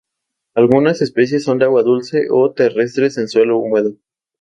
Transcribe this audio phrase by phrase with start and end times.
[0.55, 3.97] Algunas especies son de agua dulce o terrestres en suelo húmedo.